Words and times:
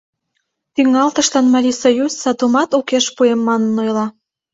Тӱҥалтышлан 0.73 1.45
Марисоюз 1.53 2.13
«сатумат 2.23 2.69
укеш 2.79 3.05
пуэм» 3.15 3.39
манын 3.47 3.73
ойла. 3.83 4.05